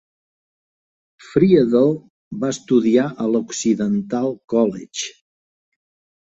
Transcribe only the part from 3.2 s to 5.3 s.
a l'Occidental College.